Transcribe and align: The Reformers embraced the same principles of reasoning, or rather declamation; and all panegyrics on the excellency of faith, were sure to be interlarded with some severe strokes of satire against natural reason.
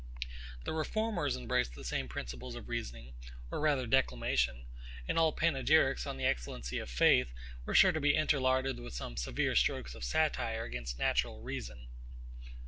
The 0.63 0.73
Reformers 0.73 1.35
embraced 1.37 1.75
the 1.75 1.83
same 1.83 2.07
principles 2.07 2.55
of 2.55 2.67
reasoning, 2.69 3.13
or 3.51 3.59
rather 3.59 3.85
declamation; 3.85 4.65
and 5.07 5.19
all 5.19 5.31
panegyrics 5.31 6.07
on 6.07 6.17
the 6.17 6.25
excellency 6.25 6.79
of 6.79 6.89
faith, 6.89 7.31
were 7.67 7.75
sure 7.75 7.91
to 7.91 8.01
be 8.01 8.15
interlarded 8.15 8.79
with 8.79 8.95
some 8.95 9.15
severe 9.15 9.53
strokes 9.55 9.93
of 9.93 10.03
satire 10.03 10.63
against 10.63 10.97
natural 10.97 11.41
reason. 11.43 11.87